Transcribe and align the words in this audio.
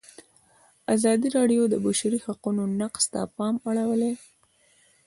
ازادي 0.95 1.27
راډیو 1.37 1.63
د 1.69 1.69
د 1.73 1.75
بشري 1.85 2.19
حقونو 2.25 2.63
نقض 2.79 3.03
ته 3.13 3.19
پام 3.35 3.55
اړولی. 3.69 4.13